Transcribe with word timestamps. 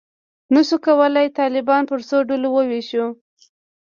نه 0.53 0.61
شو 0.67 0.77
کولای 0.85 1.27
طالبان 1.39 1.83
پر 1.89 1.99
څو 2.09 2.17
ډلو 2.29 2.49
وویشو. 2.53 3.05